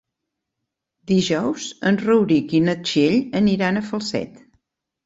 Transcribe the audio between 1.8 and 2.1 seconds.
en